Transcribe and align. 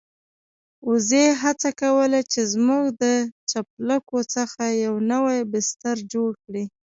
وزې 0.89 1.25
هڅه 1.41 1.69
کوله 1.81 2.19
چې 2.31 2.41
زموږ 2.53 2.85
د 3.03 3.05
چپلکو 3.51 4.19
څخه 4.35 4.63
يو 4.85 4.95
نوی 5.11 5.39
بستر 5.51 5.95
جوړ 6.13 6.31
کړي. 6.45 6.63